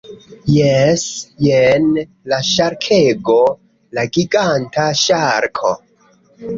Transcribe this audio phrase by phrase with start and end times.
[0.53, 1.03] Jes.
[1.49, 1.85] Jen
[2.35, 3.39] la ŝarkego.
[4.01, 5.79] La giganta ŝarko.